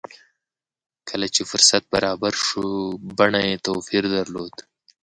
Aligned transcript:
کله 1.09 1.27
چې 1.35 1.41
فرصت 1.51 1.83
برابر 1.93 2.33
شو 2.45 2.63
بڼه 3.17 3.41
يې 3.47 3.55
توپير 3.65 4.03
درلود. 4.15 4.53